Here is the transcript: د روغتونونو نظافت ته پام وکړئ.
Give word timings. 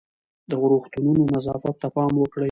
د 0.49 0.51
روغتونونو 0.71 1.21
نظافت 1.33 1.75
ته 1.81 1.87
پام 1.95 2.11
وکړئ. 2.17 2.39